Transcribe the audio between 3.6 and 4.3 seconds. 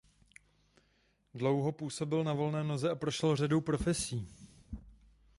profesí.